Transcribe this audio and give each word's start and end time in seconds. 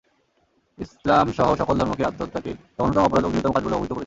ইসলাম 0.77 1.25
সহ 1.37 1.47
সকল 1.55 1.75
ধর্মতেই 1.79 2.07
আত্মহত্যাকে 2.07 2.51
জঘন্যতম 2.75 3.03
অপরাধ 3.03 3.23
ও 3.25 3.29
ঘৃণ্যতম 3.29 3.53
কাজ 3.53 3.63
বলে 3.65 3.75
অবহিত 3.75 3.91
করেছে। 3.91 3.99